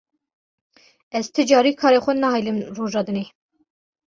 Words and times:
Ez 1.19 1.25
ti 1.33 1.41
carî 1.49 1.71
karê 1.81 1.99
xwe 2.05 2.13
nahêlim 2.23 2.57
roja 2.77 3.01
dinê. 3.07 3.25